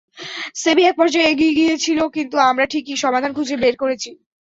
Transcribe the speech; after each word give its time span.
সেভিয়া 0.55 0.89
একপর্যায়ে 0.89 1.29
এগিয়ে 1.31 1.57
গিয়েছিল, 1.59 1.99
কিন্তু 2.15 2.35
আমরা 2.49 2.65
ঠিকই 2.71 2.97
সমাধান 3.03 3.31
খুঁজে 3.37 3.55
বের 3.63 3.75
করেছি। 3.81 4.09